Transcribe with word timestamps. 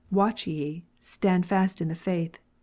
"Watch 0.11 0.47
ye: 0.47 0.83
stand 0.97 1.45
fast 1.45 1.79
in 1.79 1.87
the 1.87 1.93
faith. 1.95 2.39